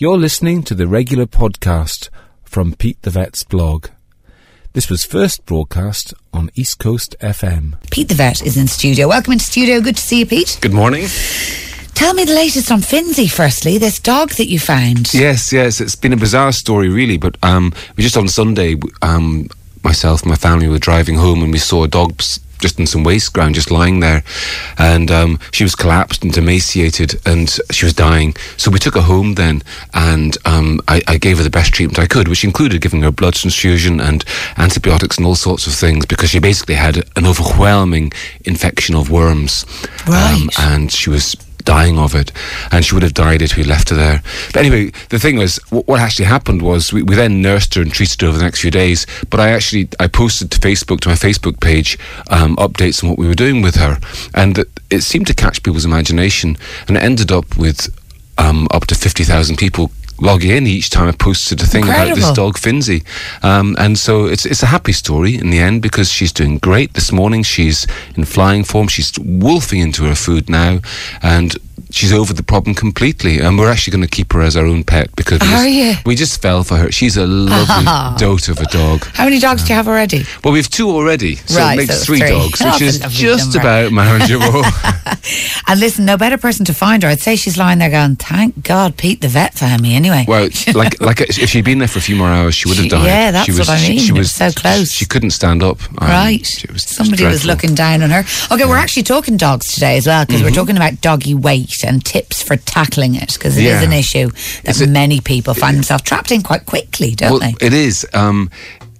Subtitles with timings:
[0.00, 2.08] You're listening to the regular podcast
[2.44, 3.88] from Pete the Vet's blog.
[4.72, 7.74] This was first broadcast on East Coast FM.
[7.90, 9.08] Pete the Vet is in studio.
[9.08, 9.80] Welcome into studio.
[9.80, 10.56] Good to see you, Pete.
[10.60, 11.08] Good morning.
[11.94, 15.12] Tell me the latest on Finzi, firstly, this dog that you found.
[15.12, 17.18] Yes, yes, it's been a bizarre story, really.
[17.18, 19.48] But um, we just on Sunday, um,
[19.82, 22.22] myself, and my family were driving home, and we saw a dog
[22.58, 24.22] just in some waste ground, just lying there.
[24.78, 28.34] And um, she was collapsed and emaciated and she was dying.
[28.56, 29.62] So we took her home then
[29.94, 33.10] and um, I, I, gave her the best treatment I could, which included giving her
[33.10, 34.24] blood transfusion and
[34.56, 38.12] antibiotics and all sorts of things because she basically had an overwhelming
[38.44, 39.64] infection of worms.
[40.06, 40.40] Right.
[40.40, 41.36] Um, and she was
[41.68, 42.32] dying of it,
[42.72, 44.22] and she would have died if we left her there.
[44.54, 47.92] But anyway, the thing was, what actually happened was we, we then nursed her and
[47.92, 49.06] treated her over the next few days.
[49.28, 51.98] But I actually I posted to Facebook to my Facebook page
[52.30, 53.98] um, updates on what we were doing with her,
[54.32, 57.80] and it seemed to catch people's imagination, and it ended up with
[58.38, 62.12] um, up to fifty thousand people log in each time I posted a thing Incredible.
[62.12, 63.04] about this dog Finzi.
[63.42, 66.94] Um, and so it's it's a happy story in the end because she's doing great.
[66.94, 68.88] This morning she's in flying form.
[68.88, 70.80] She's wolfing into her food now,
[71.22, 71.56] and
[71.90, 74.84] she's over the problem completely, and we're actually going to keep her as our own
[74.84, 76.92] pet because just, we just fell for her.
[76.92, 77.84] She's a lovely
[78.18, 79.04] dote of a dog.
[79.14, 80.24] How many dogs do you have already?
[80.44, 82.30] Well, we have two already, so Right, it makes so three, three.
[82.30, 83.60] dogs, which is just number.
[83.68, 84.62] about manageable.
[85.66, 87.08] And listen, no better person to find her.
[87.08, 90.48] I'd say she's lying there going, "Thank God, Pete the vet found me." Anyway, well,
[90.74, 93.04] like like if she'd been there for a few more hours, she would have died.
[93.04, 93.98] yeah, that's she was, what I mean.
[93.98, 94.90] She, It was was so close.
[94.92, 95.78] She couldn't stand up.
[96.00, 96.40] Um, right?
[96.72, 98.24] was Somebody was looking down on her.
[98.50, 102.04] Okay, we're actually talking dogs today as well because we're talking about doggy weight and
[102.04, 103.82] tips for tackling it because it is Yeah.
[103.82, 104.30] an issue
[104.64, 107.54] that Is it- many people find themselves trapped in quite quickly, don't Well, they?
[107.66, 108.06] it is.
[108.14, 108.50] Um,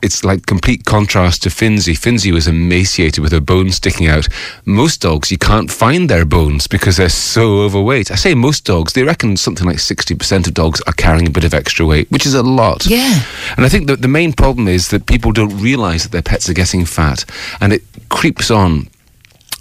[0.00, 1.94] it's like complete contrast to Finzi.
[1.96, 4.26] Finzi was emaciated with her bones sticking out.
[4.64, 8.10] Most dogs, you can't find their bones because they're so overweight.
[8.10, 11.44] I say most dogs, they reckon something like 60% of dogs are carrying a bit
[11.44, 12.84] of extra weight, which is a lot.
[12.86, 13.22] Yeah.
[13.56, 16.48] And I think that the main problem is that people don't realize that their pets
[16.48, 17.24] are getting fat
[17.60, 18.88] and it creeps on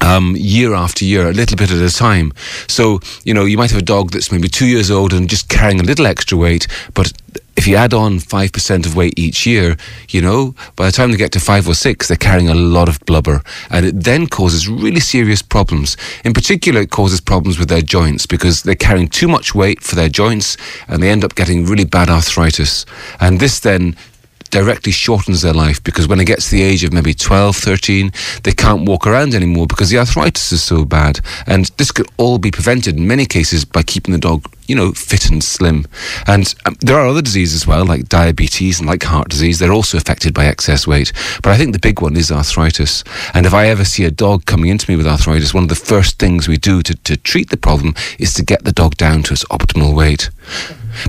[0.00, 2.32] um, year after year, a little bit at a time.
[2.66, 5.48] So, you know, you might have a dog that's maybe two years old and just
[5.48, 7.12] carrying a little extra weight, but
[7.58, 9.76] if you add on 5% of weight each year,
[10.10, 12.88] you know, by the time they get to five or six, they're carrying a lot
[12.88, 13.42] of blubber.
[13.68, 15.96] And it then causes really serious problems.
[16.24, 19.96] In particular, it causes problems with their joints because they're carrying too much weight for
[19.96, 22.86] their joints and they end up getting really bad arthritis.
[23.18, 23.96] And this then
[24.50, 28.12] directly shortens their life because when it gets to the age of maybe 12, 13,
[28.42, 31.20] they can't walk around anymore because the arthritis is so bad.
[31.46, 34.92] And this could all be prevented in many cases by keeping the dog, you know,
[34.92, 35.86] fit and slim.
[36.26, 39.58] And um, there are other diseases as well, like diabetes and like heart disease.
[39.58, 41.12] They're also affected by excess weight.
[41.42, 43.04] But I think the big one is arthritis.
[43.34, 45.74] And if I ever see a dog coming into me with arthritis, one of the
[45.74, 49.22] first things we do to, to treat the problem is to get the dog down
[49.24, 50.30] to its optimal weight.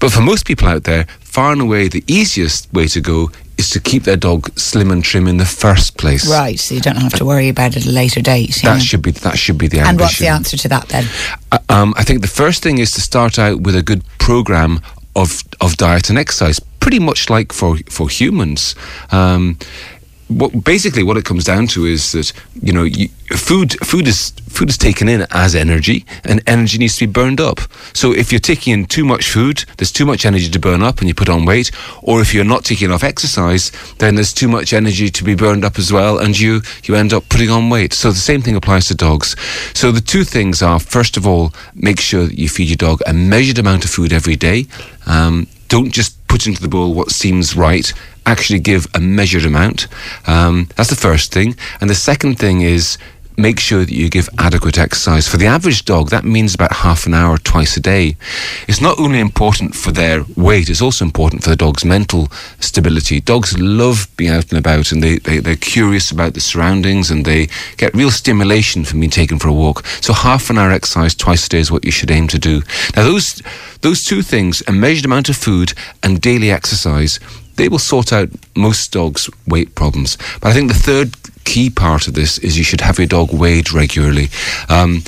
[0.00, 3.68] But for most people out there, far and away the easiest way to go is
[3.68, 6.26] to keep their dog slim and trim in the first place.
[6.30, 8.58] Right, so you don't have to worry about it at a later date.
[8.62, 9.90] That should be that should be the ambition.
[9.90, 11.04] and what's the answer to that then?
[11.52, 14.80] Uh, um, I think the first thing is to start out with a good program
[15.14, 18.74] of of diet and exercise, pretty much like for for humans.
[19.12, 19.58] Um,
[20.28, 24.30] what, basically, what it comes down to is that you know you, food food is
[24.48, 27.60] food is taken in as energy, and energy needs to be burned up.
[27.92, 30.98] So if you're taking in too much food, there's too much energy to burn up,
[30.98, 31.70] and you put on weight.
[32.02, 35.64] Or if you're not taking enough exercise, then there's too much energy to be burned
[35.64, 37.92] up as well, and you you end up putting on weight.
[37.92, 39.36] So the same thing applies to dogs.
[39.74, 43.00] So the two things are: first of all, make sure that you feed your dog
[43.06, 44.66] a measured amount of food every day.
[45.06, 47.92] Um, don't just put into the bowl what seems right.
[48.24, 49.86] Actually, give a measured amount.
[50.26, 51.56] Um, that's the first thing.
[51.80, 52.98] And the second thing is
[53.36, 55.28] make sure that you give adequate exercise.
[55.28, 58.16] For the average dog, that means about half an hour twice a day.
[58.66, 62.28] It's not only important for their weight, it's also important for the dog's mental
[62.60, 63.20] stability.
[63.20, 67.24] Dogs love being out and about and they, they, they're curious about the surroundings and
[67.24, 69.84] they get real stimulation from being taken for a walk.
[70.00, 72.62] So half an hour exercise twice a day is what you should aim to do.
[72.94, 73.42] Now those
[73.82, 77.20] those two things, a measured amount of food and daily exercise,
[77.56, 80.16] they will sort out most dogs' weight problems.
[80.40, 81.14] But I think the third
[81.46, 84.28] key part of this is you should have your dog weighed regularly.
[84.68, 85.02] Um,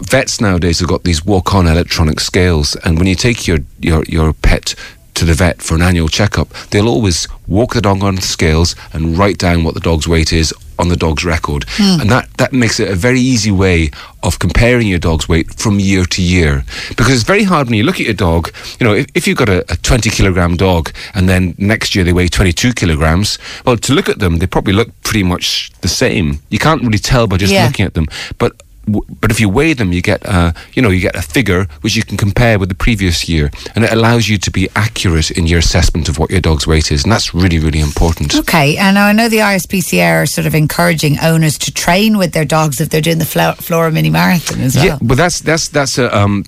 [0.00, 4.32] vets nowadays have got these walk-on electronic scales, and when you take your your, your
[4.32, 4.74] pet
[5.14, 8.74] to the vet for an annual checkup, they'll always walk the dog on the scales
[8.92, 10.52] and write down what the dog's weight is
[10.82, 11.64] on the dog's record.
[11.68, 12.00] Hmm.
[12.02, 13.90] And that, that makes it a very easy way
[14.22, 16.64] of comparing your dog's weight from year to year.
[16.90, 19.38] Because it's very hard when you look at your dog, you know, if, if you've
[19.38, 23.76] got a, a 20 kilogram dog and then next year they weigh 22 kilograms, well,
[23.76, 26.40] to look at them, they probably look pretty much the same.
[26.50, 27.66] You can't really tell by just Yeah.
[27.66, 28.06] looking at them.
[28.38, 28.52] But
[28.86, 31.94] but if you weigh them, you get uh, you know you get a figure which
[31.96, 35.46] you can compare with the previous year, and it allows you to be accurate in
[35.46, 38.34] your assessment of what your dog's weight is, and that's really really important.
[38.34, 42.44] Okay, and I know the ISPCA are sort of encouraging owners to train with their
[42.44, 44.86] dogs if they're doing the Flo- Flora Mini Marathon as well.
[44.86, 46.44] Yeah, but that's that's that's a um,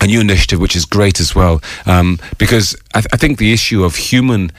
[0.00, 3.52] a new initiative which is great as well um, because I, th- I think the
[3.52, 4.52] issue of human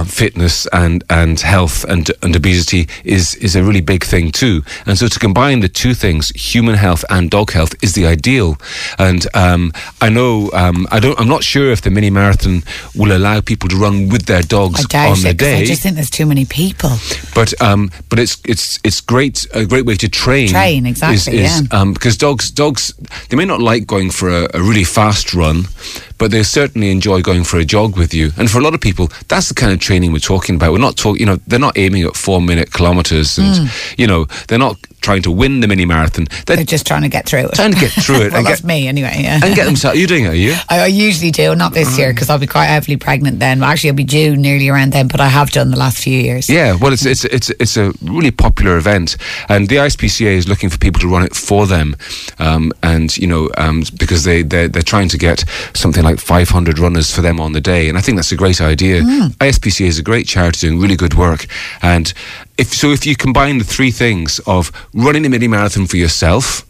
[0.00, 4.62] um, fitness and and health and and obesity is is a really big thing too.
[4.86, 8.56] And so to combine the two things, human health and dog health, is the ideal.
[8.98, 11.18] And um, I know um, I don't.
[11.18, 12.62] I'm not sure if the mini marathon
[12.94, 15.60] will allow people to run with their dogs on the it, day.
[15.60, 16.90] I just think there's too many people.
[17.34, 20.48] but um, but it's it's it's great a great way to train.
[20.48, 21.80] Train, exactly, Is, is, yeah.
[21.80, 22.92] um, because dogs dogs
[23.28, 25.64] they may not like going for a, a really fast run,
[26.20, 28.30] but they certainly enjoy going for a jog with you.
[28.36, 30.70] And for a lot of people, that's the kind of training we're talking about.
[30.70, 33.66] We're not talking, you know, they're not aiming at four minute kilometers, and Hmm.
[33.98, 36.26] you know, they're not trying to win the mini marathon.
[36.44, 37.54] They're, They're just trying to get through it.
[37.54, 39.16] trying to get through it well, and that's get me anyway.
[39.22, 39.40] Yeah.
[39.42, 39.96] and get themselves.
[39.96, 40.54] You're you doing it, are you?
[40.68, 43.62] I, I usually do, not this year because I'll be quite heavily pregnant then.
[43.62, 46.50] Actually, I'll be due nearly around then, but I have done the last few years.
[46.50, 49.16] Yeah, well, it's it's it's it's a really popular event,
[49.48, 51.96] and the ISPCA is looking for people to run it for them,
[52.38, 56.78] um, and you know, um, because they they're, they're trying to get something like 500
[56.78, 59.02] runners for them on the day, and I think that's a great idea.
[59.02, 61.46] ISPCA is a great charity doing really good work,
[61.82, 62.12] and
[62.58, 66.64] if so, if you combine the three things of running a mini marathon for yourself,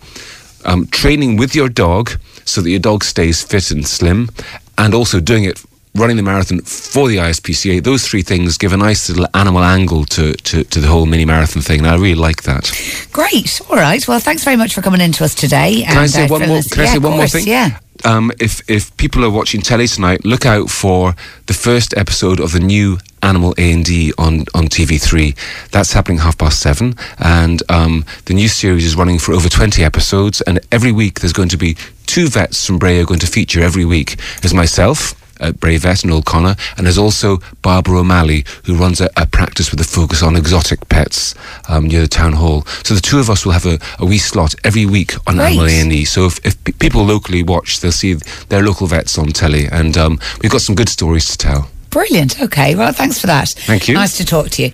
[0.66, 2.10] um, training with your dog
[2.44, 4.28] so that your dog stays fit and slim,
[4.76, 5.62] and also doing it
[5.94, 7.82] running the marathon for the ISPCA.
[7.82, 11.24] Those three things give a nice little animal angle to, to, to the whole mini
[11.24, 12.70] marathon thing, and I really like that.
[13.12, 13.60] Great.
[13.68, 14.06] All right.
[14.06, 15.82] Well, thanks very much for coming in to us today.
[15.82, 16.60] Can I say one more?
[16.62, 17.46] Can I say one more thing?
[17.46, 17.78] Yeah.
[18.04, 21.14] Um, if if people are watching telly tonight, look out for
[21.46, 25.36] the first episode of the new Animal A and D on on TV3.
[25.70, 29.84] That's happening half past seven, and um, the new series is running for over twenty
[29.84, 30.40] episodes.
[30.40, 31.76] And every week there's going to be
[32.06, 34.16] two vets from Bray are going to feature every week.
[34.40, 35.14] There's myself.
[35.40, 39.26] At Bray Vet and Old Connor, and there's also Barbara O'Malley, who runs a, a
[39.26, 41.34] practice with a focus on exotic pets
[41.68, 42.62] um, near the town hall.
[42.84, 45.52] So the two of us will have a, a wee slot every week on Great.
[45.52, 46.04] Animal A and E.
[46.04, 48.14] So if, if p- people locally watch, they'll see
[48.48, 51.70] their local vets on telly, and um, we've got some good stories to tell.
[51.90, 52.40] Brilliant.
[52.40, 52.74] Okay.
[52.74, 53.48] Well, thanks for that.
[53.48, 53.94] Thank you.
[53.94, 54.72] Nice to talk to you.